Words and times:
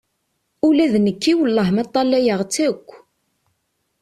Ula 0.67 0.85
d 0.93 0.95
nekki 1.05 1.33
wellah 1.39 1.69
ma 1.71 1.83
ṭṭalayeɣ-tt 1.87 2.57
akk. 2.67 2.87